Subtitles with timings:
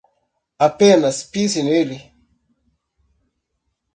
[0.57, 1.99] Apenas pise nele.